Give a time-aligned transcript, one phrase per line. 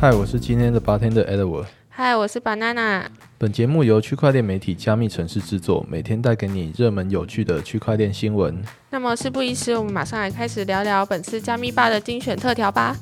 [0.00, 1.66] 嗨，我是今天的 bartender Edward。
[1.90, 3.02] 嗨，我是 Banana。
[3.36, 8.58] 本节目由区块链媒体加密城市制作，每天带给你热门有趣的区块链新闻。
[8.88, 12.96] 那么事不宜迟，我们马上来开始聊聊本次加密吧的精选特调吧。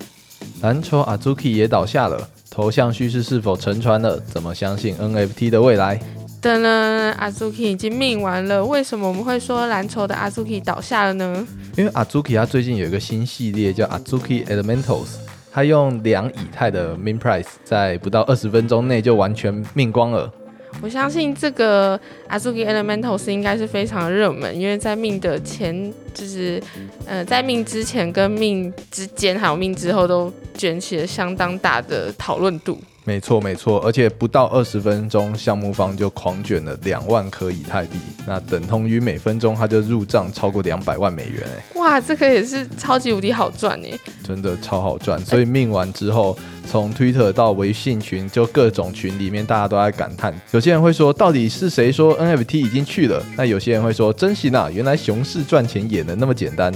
[0.61, 4.19] 蓝筹 Azuki 也倒下了，头像叙事是否沉船了？
[4.19, 6.01] 怎么相信 NFT 的未来？
[6.41, 8.65] 等了，Azuki 已经命完了。
[8.65, 11.46] 为什么我们会说蓝筹的 Azuki 倒下了呢？
[11.77, 15.19] 因为 Azuki 它最近有一个新系列叫 Azuki Elementals。
[15.59, 20.33] 他用两以太的 min price，在不到二十分钟内就完全命光了。
[20.80, 21.99] 我相信这个
[22.30, 26.63] Azuki Elementals 应该是非常热门，因为在命的前，就是
[27.05, 32.79] 呃，在命之前跟命之间，还有命之后，都卷起了相当大的讨论度。
[33.09, 37.96] 没错没错，而且不到二十分钟，项目方就狂卷了两万颗以太币，
[38.27, 41.80] 那等同于每分钟他就入账超过两百万美元哎！
[41.80, 43.99] 哇，这个也是超级无敌好赚哎！
[44.23, 46.37] 真的超好赚，所以命完之后，
[46.71, 50.38] 从 Twitter 到微信群，就各种群里面大家都在感叹。
[50.51, 53.25] 有些人会说，到底是谁说 NFT 已经去了？
[53.38, 56.71] 那有些人会说，真行啊，原来熊市赚钱也能那么简单。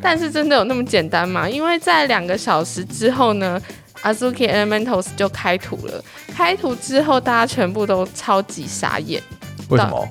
[0.00, 1.46] 但是真的有那么简单吗？
[1.50, 3.60] 因为在两个小时之后呢
[4.02, 9.22] ？Azuki Elementals 就开图了，开图之后大家全部都超级傻眼。
[9.68, 10.08] 为什么？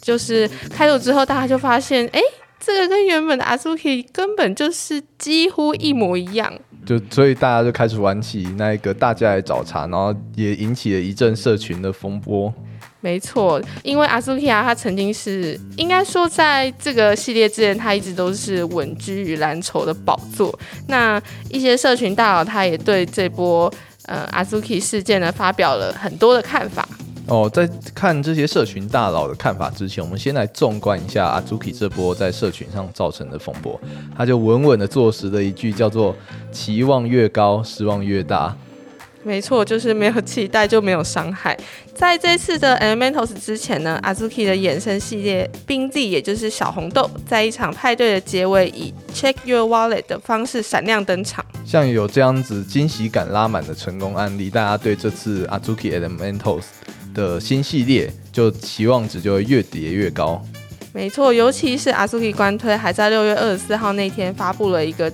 [0.00, 2.20] 就是开图之后，大家就发现，哎，
[2.58, 6.52] 这个跟原本的 Azuki 根本就是几乎一模一样。
[6.86, 12.52] 就所以大家就开始玩起那一个大家来找茬，然后也引起了一阵社群的风波。
[13.00, 20.58] 没错，因为阿苏基亚他曾经是应该说在这个系列之前，他一直都是稳居于蓝筹的宝座。
[20.88, 23.72] 那一些社群大佬他也对这波
[24.06, 26.88] 呃阿苏基事件呢发表了很多的看法。
[27.26, 33.78] 哦，在看这些社群大佬的看法之前，我们先来纵观一下阿 z u k i 这波在社群上造成的风波。
[34.16, 36.16] 他就稳稳的坐实了一句叫做
[36.50, 38.56] “期望越高，失望越大”。
[39.24, 41.54] 没错，就是没有期待就没有伤害。
[41.92, 51.44] 在这次的 Elementals 之前呢，Azuki 的衍生系列冰帝，也就是小红豆，在一场派对的结尾，以 Check Your Wallet 的方式闪亮登场。
[51.66, 56.64] 像有这样子惊喜感拉满的成功案例，大家对这次 Azuki Elementals
[57.12, 60.42] 的新系列就期望值就会越叠越高。
[60.94, 65.12] 没错，尤其是 Azuki 官推还在六月二十四号那天发布了一个。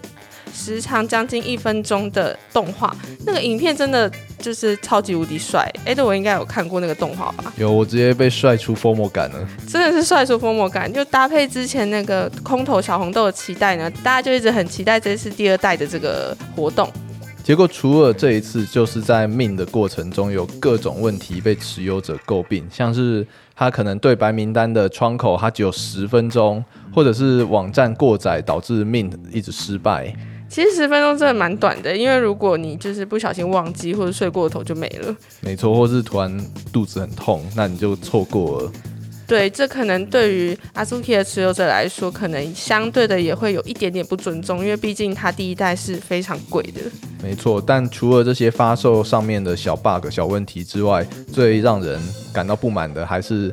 [0.52, 2.94] 时长将近一分钟的动画，
[3.24, 5.70] 那个影片真的就是超级无敌帅。
[5.84, 7.52] 哎，对我应该有看过那个动画吧？
[7.56, 9.48] 有，我直接被帅出疯魔感了。
[9.66, 16.90] 真的是帅出疯魔感，就搭配之前那个空投小红豆的期待呢，大家就一直很期待这次第二代的这个活动。
[17.42, 30.10] 结果除了这一次，就是在命的过程中有各种问题被持有者诟病，像是他可能对白名单的窗口他只有十分钟，或者是网站过载导致命一直失败。
[30.54, 35.12] 其实十分钟真的蛮短的，因为如果你就是不小心忘记或者睡过头就没了。
[35.40, 36.32] 没错，或是突然
[36.72, 38.72] 肚子很痛，那你就错过了。
[39.26, 46.82] 对，这可能对于阿苏 K 的持有者来说，可能相对的也会有一点点不尊重，因为毕竟它第一代是非常贵的。
[47.20, 52.00] 没错，但除了这些发售上面的小 bug、小问题之外，最让人
[52.32, 53.52] 感到不满的还是。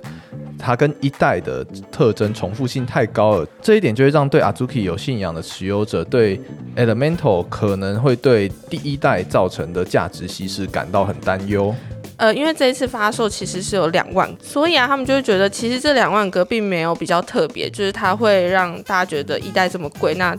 [0.61, 6.39] 它跟一代的特征重复性太高了，这一点就会让对 Azuki 有信仰的持有者对
[6.75, 11.73] Elemental 可能会对第一代造成的价值稀释感到很担忧。
[12.17, 20.37] 呃，因为这一次发售其实是有两万，所以啊，他们就会觉得其实这两万个并没有比较特别，就是它会让大家觉得一代这么贵，那。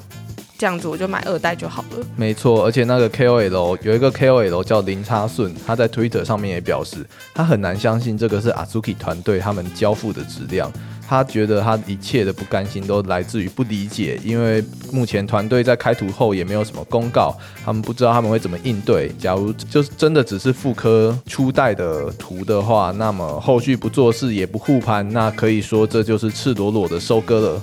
[0.63, 2.07] 这样子我就买二代就好了。
[2.15, 10.71] 没错，而且那个 KOL 有一个 KOL 叫林差顺，他在 Twitter 上面也表示，他很难相信这个是 Azuki 团队他们交付的质量。
[11.09, 14.63] 他觉得他一切的不甘心都来自于不理解，因为
[14.93, 19.11] 目前团队在开图后也没有什么公告，他们不知道他们会怎么应对。
[19.19, 27.63] 假如就是真的只是复刻初代的图的话，那么后续不做事也不护盘，那可以说这就是赤裸裸的收割了。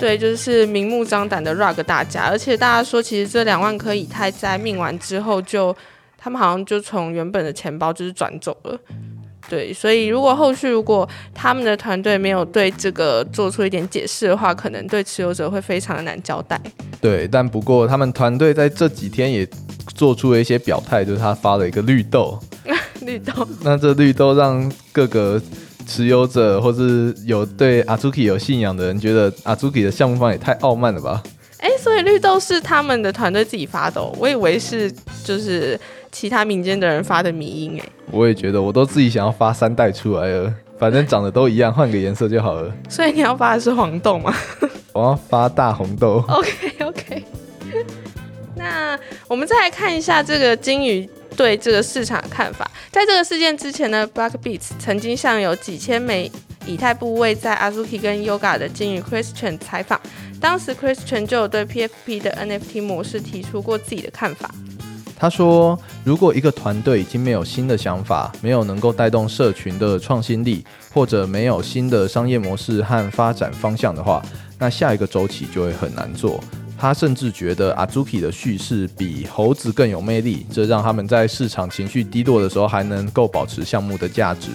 [0.00, 5.76] 对，就是明目张胆的 rug 大家，而且大家说，其实这两万颗以太在命完之后，就
[6.16, 8.80] 他们好像就从原本的钱包就是转走了。
[9.48, 16.58] 对，所以如果后续如果他们的团队没有对这个做出一点解释的话，可能对持有者会非常的难交代。
[17.00, 19.46] 对，但不过他们团队在这几天也
[19.94, 22.38] 做出了一些表态，就是他发了一个绿豆，
[23.02, 23.46] 绿豆。
[23.62, 25.40] 那这绿豆让各个。
[25.90, 31.20] 持有者或是有对阿朱 k 有信仰的人，觉得阿朱 k 的项目方也太傲慢了吧？
[31.58, 34.88] 哎，所以绿豆是他们的团队自己发的，我以为是
[35.24, 35.78] 就是
[36.12, 37.88] 其他民间的人发的迷音哎。
[38.12, 42.72] 我也觉得，我都自己想要发三代出来了，反正长得都一样，换个颜色就好了。
[42.88, 44.32] 所以你要发的是黄豆吗？
[44.94, 46.24] 我要发大红豆。
[46.30, 47.24] OK OK。
[48.54, 48.96] 那
[49.26, 51.10] 我们再来看一下这个金鱼。
[51.36, 52.69] 对这个市场的看法。
[52.92, 56.30] 在这个事件之前呢，Black Beats 曾经向有几千枚
[56.66, 60.00] 以太部位在 Azuki 跟 Yoga 的鲸鱼 Christian 采访，
[60.40, 64.50] 当时 Christian 就有对 PFP 的 NFT 模式提出过自己的看法。
[65.16, 74.20] 他说：“如果一个团队已经没有新的想法，没有能够带动社群的创新力，或者没有新的商业模式和发展方向的话，
[74.58, 76.42] 那下一个周期就会很难做。”
[76.80, 84.48] 他甚至觉得 Azuki 的叙事比猴子更有魅力，这让他们在市场情绪低落的时候还能够保持项目的价值。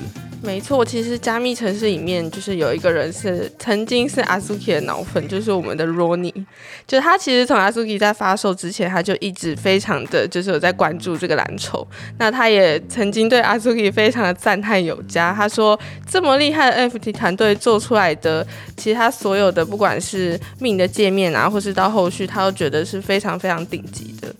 [0.45, 6.45] 没错，其实加密城市里面就是有一个人是曾经是 Azuki 的脑粉，就是我们的 Ronnie。
[6.87, 11.85] 就他其实从 Azuki 在发售之前，他就一直非常的就是有在关注这个蓝筹。
[12.19, 15.77] 那他也曾经对 Azuki 非常的赞叹有加，他说
[16.09, 18.45] 这么厉害的 NFT 团队做出来的，
[18.77, 24.33] 其实他所有的不管是命的界面啊，或是到后续，他都觉得是非常非常顶级的。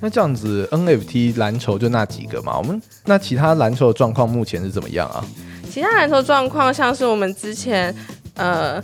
[0.00, 2.56] 那这样子 NFT 蓝筹就那几个嘛？
[2.56, 5.24] 我们那其他蓝筹的状况目前是怎么样啊？
[5.70, 7.94] 其他来说状况像是我们之前
[8.34, 8.82] 呃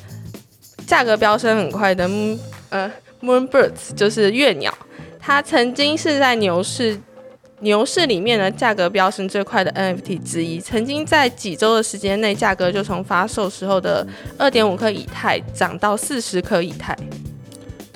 [0.87, 2.09] 价格飙升很快的
[2.69, 2.91] 呃
[3.23, 4.73] Moonbirds，就是月鸟，
[5.19, 7.01] 它曾经是在牛市
[7.61, 14.07] 牛市里面呢价格飙升最快的 NFT 之一，曾经在几周的时间内价格就从发售时候的
[14.37, 16.97] 二点五颗以太涨到四十颗以太。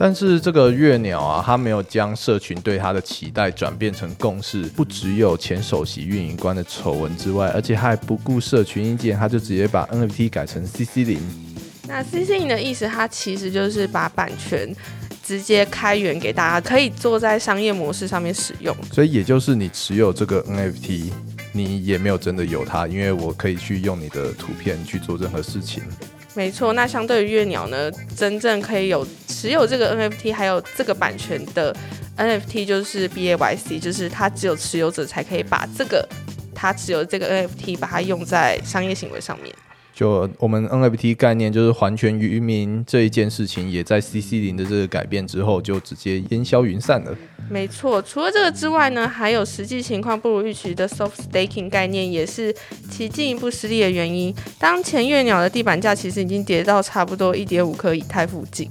[0.00, 11.18] 但是这个月鸟啊，它没有将社群对它的期待转变成共识，不只有前首席运营官的丑闻之外，而且还不顾社群意见，他就直接把 NFT 改成 CC 零。
[11.88, 14.72] 那 CC 零的意思，它其实就是把版权
[15.24, 18.72] 直接开源给大家，可以做在商业模式上面使用。
[18.92, 21.10] 所以也就是你持有这个 NFT，
[21.50, 25.82] 你也没有真的有它，因为我可以去用你的图片去做任何事情。
[26.38, 31.74] 没错，那相对于月鸟呢，真正可以有持有这个 NFT 还有这个版权的
[32.16, 36.08] NFT 就是 BAYC，就是它只有持有者才可以把这个
[36.54, 39.52] 它持有这个 NFT 把它用在商业行为上面。
[39.98, 47.12] 就我们 NFT 概念就是还权于民这一件事情，也在 CC 零的这个改变之后，就直接烟消云散了。
[47.50, 52.54] 没错，除了这个之外呢，还有实际情况不如预期的 soft staking 概念，也是
[52.88, 54.32] 其进一步失利的原因。
[54.56, 58.70] 当前月鸟的地板价其实已经跌到差不多一点五颗以太附近。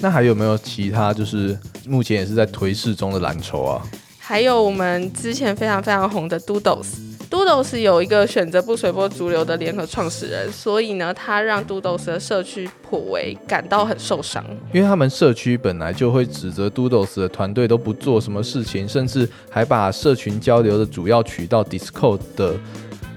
[0.00, 1.54] 那还有没有其他就是
[1.86, 3.82] 目前也是在颓势中的蓝筹啊？
[4.18, 7.11] 还有我们之前非常非常红的 Doodles。
[7.32, 14.44] Doodles 有一个选择不随波逐流的联合创始人，所以呢，他让 Doodles 的社区颇为感到很受伤。
[14.70, 22.54] 因为他们社区本来就会指责 Doodles 的团队都不做什么事情，甚至还把社群交流的主要渠道 Discord 的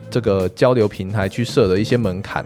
[0.09, 2.45] 这个交流平台去设了一些门槛。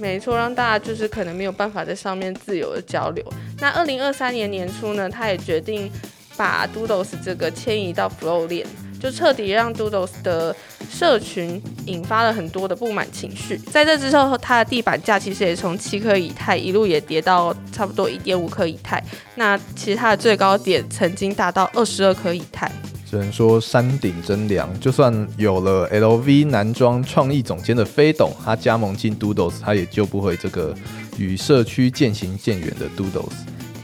[0.00, 3.24] 没错，让大家就是可能没有办法在上面自由的交流。
[3.60, 5.88] 那二零二三年年初呢，他也决定
[6.36, 8.66] 把 Doodles 这个迁移到 Flow 链。
[8.98, 10.56] 就彻底让 Doodles 的
[10.90, 13.56] 社群引发了很多的不满情绪。
[13.70, 19.02] 在这之后，它的地板价其实也从七颗以太一路也跌到差不多一点五颗以太。
[19.34, 22.70] 那其实它的最高点曾经达到二十二颗以太。
[23.08, 24.68] 只能说山顶真凉。
[24.80, 30.74] 就算有了 LV 男装创意总监的飞董，他加盟进 Doodles，他也救不回这个
[31.16, 33.32] 与社区渐行渐远的 Doodles。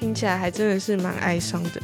[0.01, 1.81] 听起来还真的是蛮哀伤的。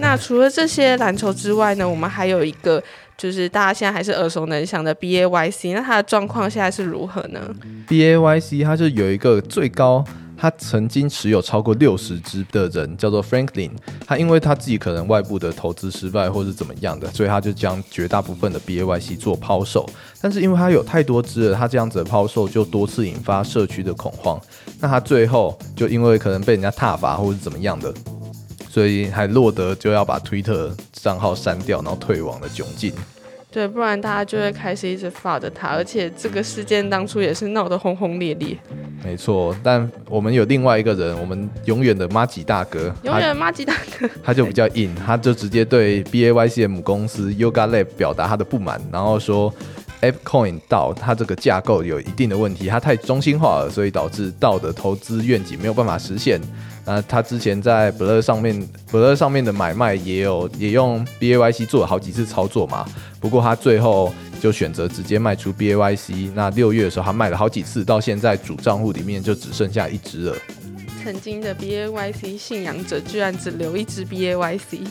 [0.00, 2.82] 那除了这些蓝筹之外呢，我们还有一个，
[3.16, 5.72] 就是大家现在还是耳熟能详的 B A Y C。
[5.72, 7.40] 那它的状况现在是如何呢
[7.88, 10.04] ？B A Y C 它是有一个最高，
[10.36, 13.70] 他曾经持有超过六十只的人叫做 Franklin。
[14.06, 19.88] 他因为他自己可能外部的投资失败或是怎么样的，所以他就将绝大部分的 B A Y C 做抛售。
[20.20, 24.40] 但是因为他有太多只了，他这样子的抛售就多次引发社区的恐慌。
[24.80, 27.94] 那他最后就因为可能被人家踏伐或者怎么样的。
[28.74, 32.92] 所以还落得就要把推特账号删掉，然后退网的窘境。
[33.48, 38.58] 对，不然大家就会开始一直发着他，而且这个事件当初也是闹得轰轰烈烈。
[39.04, 49.54] 没错，但我们有另外一个人，我们永远的马吉大哥，永远的马吉大哥，他就比较硬，他就直接对 B A Y C 的母公司 Yoga Lab 表达他的不满，然后说
[50.00, 56.40] App Coin 到它这个架构有一定的问题，它太中心化了，所以导致道的投资愿景没有办法实现。
[56.86, 62.86] 那他之前在 Blur 上面，Blur 上面的买卖也有也用 BAYC 做了好几次操作嘛。
[63.20, 66.30] 不过他最后就选择直接卖出 BAYC。
[66.34, 70.36] 那六月的时候他卖了好几次，到现在主账户里面就只剩下一只了。
[71.02, 74.86] 曾经的 BAYC 信仰者居然只留一只 BAYC。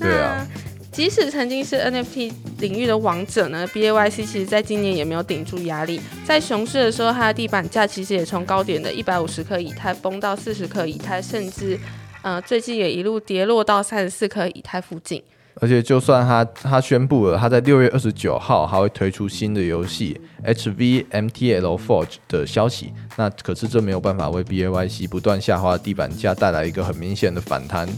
[0.00, 0.46] 对啊。
[0.94, 6.00] 即使曾经是 NFT 领域的王者呢，BAYC 其实在今年也没有顶住压力。
[6.24, 11.76] 在熊市的时候，它的地板价其实也从高点的一百五十克以太崩到四十克以太，甚至
[12.22, 15.20] 呃最近也一路跌落到三十四克以太附近。
[15.56, 27.88] 而且就算他他宣布了他在六月二十九号还会推出新的游戏 HVMTL Forge 的消息，那可是这没有办法为 BAYC 不断下滑的地板价带来一个很明显的反弹。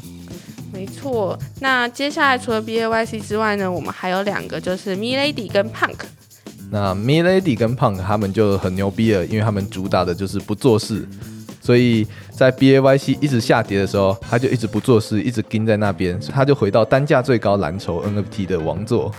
[0.73, 5.97] 没错，那接下来除了 BAYC 之外呢，我们还有两个，就是 Milady 跟 Punk。
[6.71, 11.09] 那 Milady 跟 Punk 他们就很牛逼了，因为他们主打的就是不做事，
[11.61, 19.13] 所以在 BAYC 一直下跌的时候，他就一直不做事，一直盯在那边，他就回到单价最高蓝筹 NFT 的王座。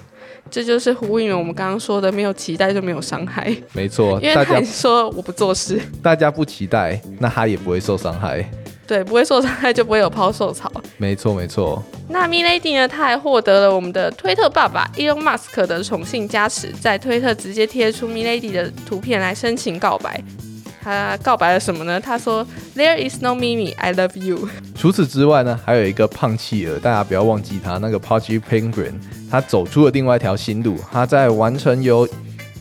[0.50, 3.54] 这就是呼应了我们刚刚说的，没有期待就没有伤害。
[3.74, 8.50] 没错，因为他说我不做事，大家不期待，那他也不会受伤害。
[8.88, 10.72] 对，不会受伤害就不会有抛售潮。
[10.96, 11.84] 没错，没错。
[12.08, 12.88] 那 Milady 呢？
[12.88, 20.24] 他还获得了我们的推特爸爸 Elon Musk 的宠幸加持，在推特直接贴出 Milady 的图片来深情告白。
[20.82, 22.00] 他告白了什么呢？
[22.00, 28.94] 他说：“There is no Mimi, I love you。”除此之外呢，还有一个胖企鹅，大家不要忘记他那个 Pudgy Penguin，
[29.30, 30.78] 他走出了另外一条新路。
[30.90, 32.08] 他在完成由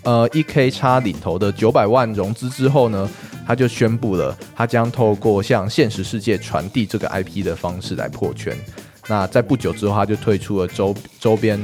[0.03, 3.09] 呃 EK 叉领头的九百万融资之后呢？
[3.47, 8.57] 他就宣布了，他将透过向现实世界传递这个 IP 的方式来破圈。
[9.09, 11.59] 那在不久之后，他就推出了周周边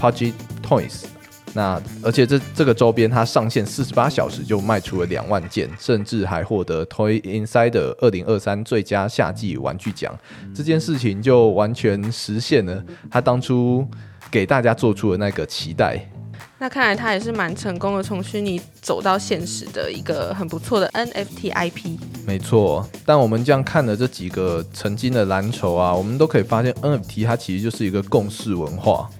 [0.00, 1.04] Pudgy Toys。
[1.52, 10.14] 那而且这这个周边，它上线四十八小时就卖出了两万件，甚至还获得 Toy Insider 二零二三最佳夏季玩具奖。
[10.54, 13.88] 这件事情就完全实现了他当初
[14.30, 15.98] 给大家做出的那个期待。
[16.58, 21.98] 那看来他也是蛮成功的，从虚拟走到现实的一个很不错的 NFT IP。
[22.26, 29.10] 没错，但我们这样看了这几个曾经的蓝筹啊，我们都可以发现 NFT 它其实就是一个共识文化。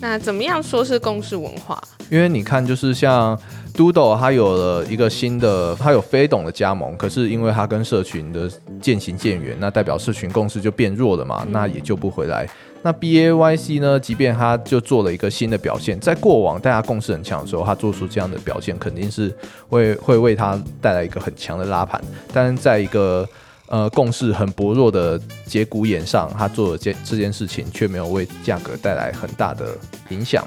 [0.00, 1.82] 那怎么样说是共识文化？
[2.10, 3.36] 因为你看，就是像
[3.74, 8.48] Doodle，它有了一个新的，它有非懂的加盟，可是因为它跟社群的
[8.80, 12.48] 渐行渐远，那代表社群共识就变弱了嘛，那也救不回来。
[12.86, 13.98] 那 B A Y C 呢？
[13.98, 19.34] 即便它就做了一个新的表现，在过往大家共识很强的时候，它做出这样的表现，肯定是
[19.68, 22.00] 会会为它带来一个很强的拉盘。
[22.32, 23.28] 但是在一个
[23.66, 29.76] 呃共识很薄弱的节骨眼上，它做的这这件事情却没有为价格带来很大的
[30.10, 30.46] 影响。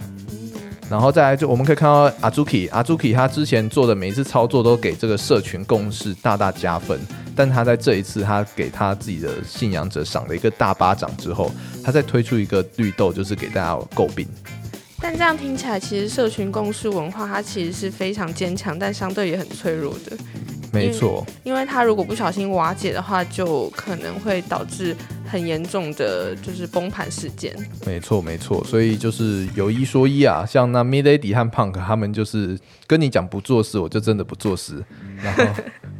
[0.90, 7.00] 然后再来就我们可以看到阿朱 k 阿朱 k 他之前做的每一次操作都给这个社群共识大大加分，
[7.36, 11.52] 但他在这一次他给他自己的信仰者赏了一个大巴掌之后，
[11.84, 14.28] 他再推出一个绿豆，就是给大家诟病。
[15.00, 20.18] 但这样听起来，其实社群共识文化它其实是非常坚强，但相对也很脆弱的。
[20.72, 24.96] 没错，因为它如果不小心瓦解的话，就可能会导致
[25.26, 27.56] 很严重的就是崩盘事件。
[27.86, 34.84] 没错，没错，所以就是有一说一啊，像那 Milady 和 Punk 他们就是跟你讲不做事，我就真的不做事，
[35.22, 35.44] 然后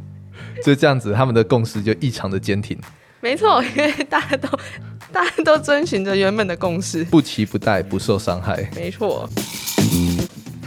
[0.64, 2.78] 就这样子，他们的共识就异常的坚挺。
[3.20, 4.48] 没错， 因为大家都
[5.12, 8.70] 大家都遵循着原本的共识，不期不待，不受伤害。
[8.74, 9.28] 没错。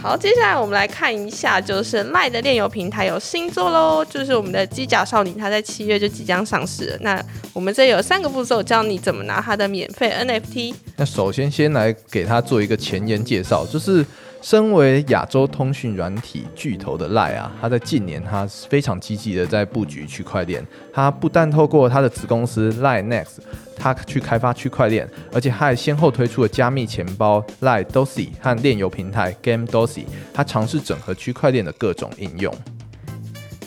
[0.04, 6.98] 好，接下来我们来看一下，就是赖的炼油平台有新作喽，就是我们的机甲少女，它在七月就即将上市了。
[7.00, 10.74] 那我们这有三个步骤，教你怎么拿它的免费 NFT。
[10.98, 14.04] 那首先先来给它做一个前言介绍，就是。
[14.44, 20.62] 身为亚洲通讯软体巨头的赖啊，他在近年他非常积极的在布局区块链。
[20.92, 23.38] 他不但透过他的子公司赖 Next，
[23.74, 32.54] 他去开发区块链，而且他还先后推出了加密钱包赖 Dosi 和炼油平台 Game Dosi，他尝试整合区块链的各种应用。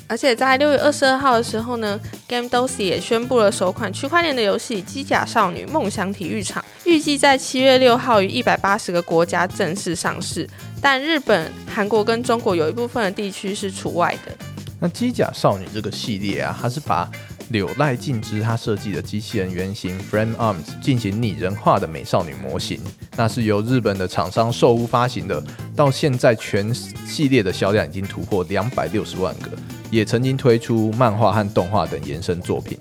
[0.10, 2.00] 而且在六月二十二号的时候呢
[2.30, 10.50] ，Game Dosi 也宣布了首款区块链的游戏《机甲少女梦想体育场》，预计在七月六号于一百八十个国家正式上市，
[10.82, 14.32] 但日本、韩国跟中国有一部分的地区是除外的。
[14.80, 17.10] 那机甲少女这个系列啊，它是把
[17.50, 22.80] 柳濑静之他设计的机器人原型 Frame Arms 进行拟人化的美少女模型，
[23.18, 25.44] 那是由日本的厂商寿屋发行的，
[25.76, 29.50] 到现在全系列的销量已经突破两百六十万个。
[29.90, 32.78] 也曾经推出漫画和动画等延伸作品。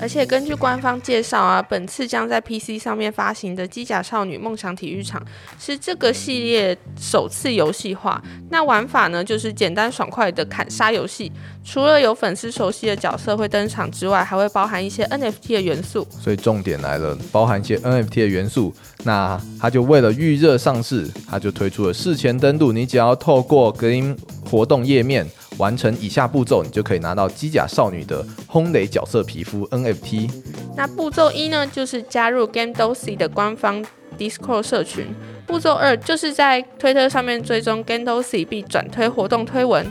[0.00, 5.18] 而且根据官方介绍啊，本次将在 PC 上面发行的《机甲少女梦想体育场》
[5.58, 8.22] 是这个系列首次游戏化。
[8.50, 11.32] 那玩法呢，就是简单爽快的砍杀游戏。
[11.64, 16.06] 除了有粉丝熟悉的角色会登场之外，还会包含一些 NFT 的元素。
[16.20, 18.74] 所以重点来了，包含一些 NFT 的元素。
[19.04, 22.72] 那它就为了预热上市，它就推出了事前登录。
[22.72, 25.26] 你只要透过 Game 活动页面。
[25.58, 30.30] 完成以下步骤，你就可以拿到机甲少女的轰雷角色皮肤 NFT。
[30.76, 33.84] 那步骤一呢，就是加入 Game Dosi 的官方
[34.18, 35.06] Discord 社群。
[35.46, 39.86] 步骤二就是在推特上面追踪 Game Dosi 并转推活动推文。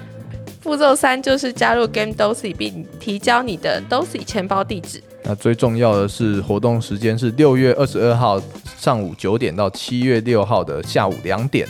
[0.62, 5.02] 步骤三就是加入 Game Dosi 并提交你的 Dosi 钱包地址。
[5.24, 8.42] 那最重要的是，活动时间是六月二十二号
[8.78, 11.68] 上午九点到七月六号的下午两点，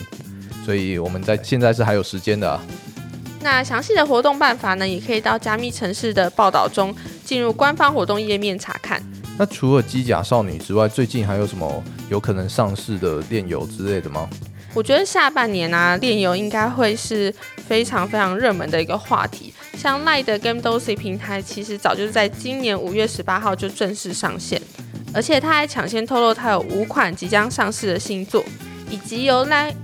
[0.64, 2.58] 所以我们在现在是还有时间的。
[3.44, 9.00] 那详细的活动办法呢，也可以到加密城市的报道中进入官方活动页面查看。
[9.36, 14.26] 那除了机甲少女之外，最近还有什么有可能上市的炼油之类的吗？
[14.72, 17.32] 我觉得下半年啊，炼油应该会是
[17.68, 19.52] 非常非常热门的一个话题。
[19.76, 24.58] 像赖的 Game Dosi 平台，其实早就在今年五月十八号就正式上线，
[25.12, 28.42] 而且他还抢先透露他有五款即将上市的新作，
[28.88, 29.74] 以及由赖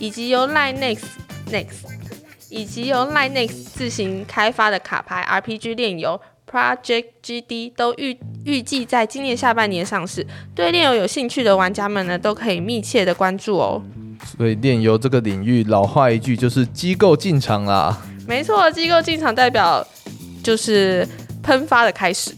[0.00, 1.04] 以及由赖 Next
[1.48, 1.93] Next
[2.54, 10.24] 以及由 Line Next 自行开发的卡牌 RPG 炼油 Project GD 都预预计在今年下半年上市。
[10.54, 13.82] 对炼油有兴趣的玩家们呢，都可以密切的关注哦。
[14.38, 18.00] 所以炼油这个领域，老话一句就是机构进场啦。
[18.28, 19.84] 没错，机构进场代表
[20.40, 21.06] 就是
[21.42, 22.32] 喷发的开始。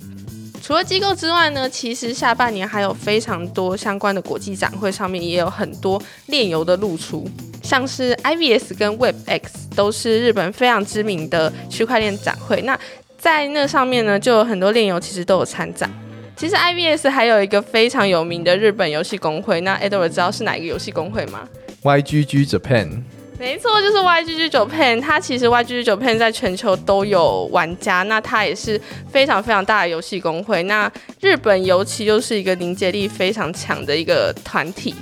[0.62, 7.28] 除了机构之外呢，其实下半年还有非常多相关的国际展会，上面也有很多炼油的露出。
[7.62, 9.42] 像是 IVS 跟 WebX
[9.76, 12.76] 都是日本非常知名的区块链展会，那
[13.16, 15.88] 在那上面呢，就有很多炼油其实都有参展。
[16.37, 21.49] 其实 IBS 还有一个非常有名的日本游戏公会，那 Edward 知道是哪一个游戏公会吗
[21.83, 23.02] ？YGG Japan。
[23.38, 25.00] 没错，就是 YGG Japan。
[25.00, 28.80] 它其实 YGG Japan 在全球都有玩家，那它也是
[29.11, 30.62] 非常非常大的游戏公会。
[30.62, 30.90] 那
[31.21, 34.95] 日本尤其又是一个凝结力非常强的一个团体。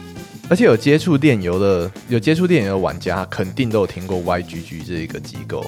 [0.49, 5.65] 而且有接触电游的，有接触电游的玩家，肯定都有听过 YGG 这一个机构。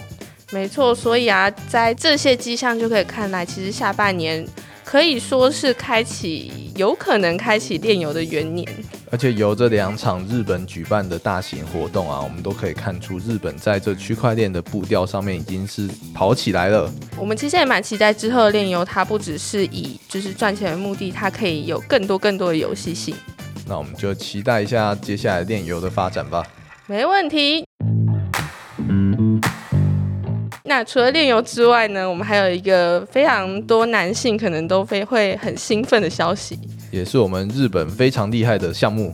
[0.52, 4.46] 没错，所以啊，在这些迹象就可以看来，其实下半年
[4.84, 8.68] 可以说是开启，有可能开启电游的元年。
[9.10, 16.92] 而且由这两场日本举办的大型活动啊，我们都可以看出日本在这区块链的步调上面已经是跑起来了。
[17.16, 23.14] 我们其实也蛮期待之后的炼油，它不只是以就是赚钱的目的，它可以有更多更多的游戏性。
[23.66, 26.44] 那我们就期待一下接下来炼油的发展吧。
[26.86, 27.64] 没问题。
[30.68, 36.58] 那除了炼油之外呢，我们还有一个非常多男性可能都非会很兴奋的消息，
[36.90, 39.12] 也是我们日本非常厉害的项目。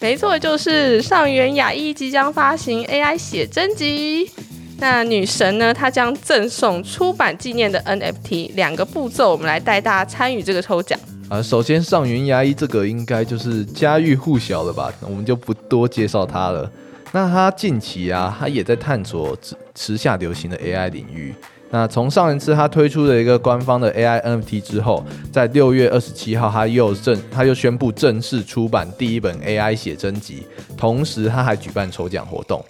[0.00, 4.30] 没错，就是上元雅一即将发行 AI 写真集。
[4.78, 10.98] 那女神呢，她将赠送出版纪念的 NFT，两个步骤，我们来带大家参与这个抽奖。
[11.32, 16.70] 啊，首先上云牙医这个应该就是家喻户晓了吧，我们就不多介绍它了。
[17.10, 19.34] 那它近期啊，它也在探索
[19.74, 21.34] 时下流行的 AI 领域。
[21.70, 32.62] 那从上一次它推出的一个官方的 AI NFT 之后，在六月二十七号，它又正它又宣布正式出版第一本 AI 写真集，同时它还举办抽奖活动，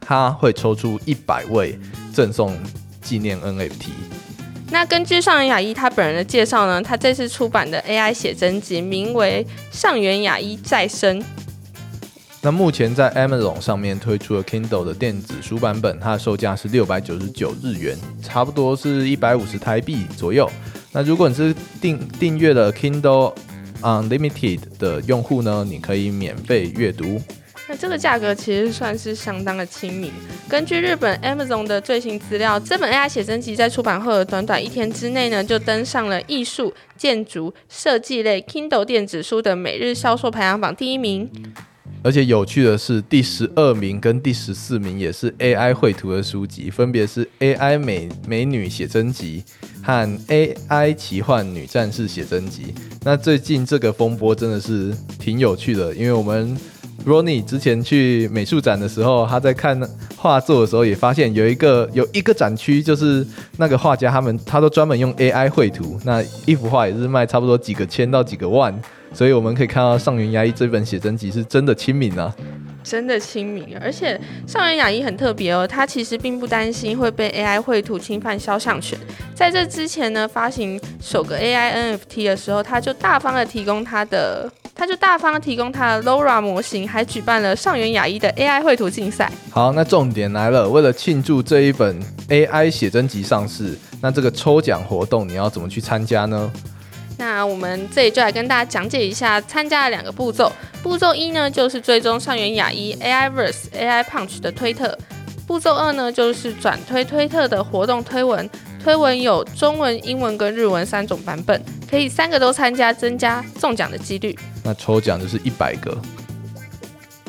[0.00, 1.78] 它会抽出一百位
[2.10, 2.58] 赠送
[3.02, 4.21] 纪念 NFT。
[4.72, 9.46] 那根据上元雅一他本人的介绍呢，他这次出版的 AI 写真集名为
[9.78, 11.20] 《上元雅一再生》。
[12.40, 20.50] 那目前在 Amazon 上面推出了 Kindle 的电子书版本，它的售价是六百九十九日元，差不多是一百五十台币左右。
[20.90, 23.34] 那如果你是订订阅了 Kindle
[23.82, 27.20] Unlimited 的用户呢，你可以免费阅读。
[27.72, 30.12] 那这个价格其实算是相当的亲民。
[30.46, 41.30] 根据日本 Amazon 的最新资料，这本 AI 写真集在出版后的短短一天之内呢，就登上了艺术、建筑、设计类 Kindle 电子书的每日销售排行榜第一名。
[42.02, 49.42] 而且有趣的是，第十二名跟第十四名也是 AI 绘图的书籍，分别是 AI 美美女写真集
[49.82, 52.74] 和 AI 奇幻女战士写真集。
[53.02, 56.54] 那最近这个风波真的是挺有趣的，因为我们。
[57.06, 59.80] Ronnie 之前去美术展的时候，他在看
[60.16, 68.72] 画作的时候，也发现有一个有一个展区，就是那个画家他们他都专门用 AI 绘图，那一幅画也是卖差不多几个千到几个万，
[69.12, 72.34] 所以我们可以看到上元牙医这本写真集是真的亲民啊，
[72.82, 78.98] 真的亲民，而且上元雅一很特别哦，他其实并不担心会被 AI 绘图侵犯肖像权，
[79.34, 84.50] 在这之前呢，发行首个 AI NFT 的时候，他就大方的提供他的。
[84.74, 89.30] 他就大方提供他的 LoRa 模型，还举办了上元雅一的 AI 绘图竞赛。
[89.50, 96.50] 好，那重点来了，为了庆祝这一本 AI 写真集上市，那这个抽奖活动你要怎么去参加呢？
[97.22, 100.50] 那我们这里就来跟大家讲解一下参加的两个步骤。
[100.82, 104.88] 步骤一呢，就是追踪上元雅一 AIverse AI Punch 的推特；
[105.46, 108.50] 步骤二呢，就是转推推特的活动推文。
[108.82, 114.36] 推文有中文、英文跟日文三种版本，可以三个都参加，增加中奖的几率。
[114.64, 115.96] 那抽奖就是一百个。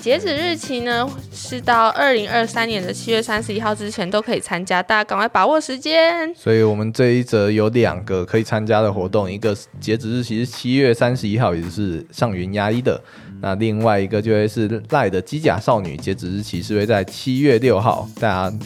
[0.04, 6.30] 截止日期呢是到二零二三年的七月三十一号之前都可以参加，大家赶快把握时间。
[6.36, 13.02] 所以我们这一则有两个可以参加的活动，一个截止日期是七月三十一号，也就是上云压一的。
[13.40, 18.58] 那另外一个就会是赖的机甲少女，截止日期是会在七月六号，大家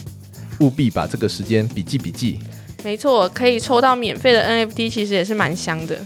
[0.58, 2.40] 务必把这个时间笔记笔记。
[2.82, 5.96] 没错，可以抽到免费的 NFT，其实也是蛮香的。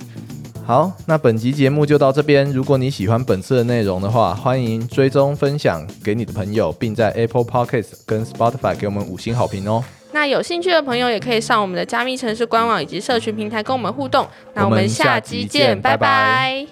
[0.64, 2.51] 好，那本集节目就到这边。
[2.53, 9.85] 如果你喜欢本次的内容的话，欢迎追踪分享给你的朋友，并在 Apple Podcast 跟 Spotify 给我们五星好评哦。
[10.12, 14.27] 那有兴趣的朋友也可以上我们的加密城市官网以及社群平台跟我们互动。
[14.55, 16.66] 那我们下集见，拜拜。